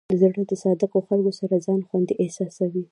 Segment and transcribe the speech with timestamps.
[0.21, 2.79] زړه د صادقو خلکو سره ځان خوندي احساسوي.